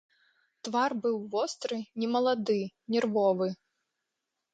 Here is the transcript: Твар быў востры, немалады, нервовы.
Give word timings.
Твар 0.67 0.91
быў 1.03 1.19
востры, 1.35 1.77
немалады, 2.03 2.57
нервовы. 2.95 3.49